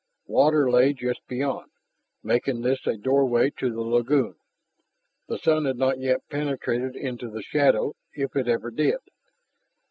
[0.25, 1.69] Water lay just beyond,
[2.23, 4.33] making this a doorway to the lagoon.
[5.27, 8.97] The sun had not yet penetrated into the shadow, if it ever did.